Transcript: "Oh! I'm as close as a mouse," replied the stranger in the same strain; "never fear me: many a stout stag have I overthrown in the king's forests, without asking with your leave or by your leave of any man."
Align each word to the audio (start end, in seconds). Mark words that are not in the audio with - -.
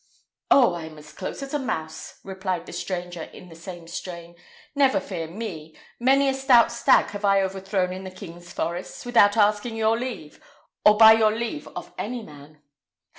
"Oh! 0.49 0.73
I'm 0.73 0.97
as 0.97 1.13
close 1.13 1.43
as 1.43 1.53
a 1.53 1.59
mouse," 1.59 2.19
replied 2.23 2.65
the 2.65 2.73
stranger 2.73 3.21
in 3.21 3.49
the 3.49 3.55
same 3.55 3.87
strain; 3.87 4.33
"never 4.73 4.99
fear 4.99 5.27
me: 5.27 5.75
many 5.99 6.27
a 6.27 6.33
stout 6.33 6.71
stag 6.71 7.11
have 7.11 7.23
I 7.23 7.43
overthrown 7.43 7.93
in 7.93 8.03
the 8.03 8.09
king's 8.09 8.51
forests, 8.51 9.05
without 9.05 9.37
asking 9.37 9.73
with 9.73 9.77
your 9.81 9.99
leave 9.99 10.43
or 10.83 10.97
by 10.97 11.11
your 11.13 11.31
leave 11.31 11.67
of 11.75 11.93
any 11.99 12.23
man." 12.23 12.63